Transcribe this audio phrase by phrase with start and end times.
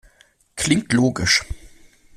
[0.55, 1.45] Klingt logisch.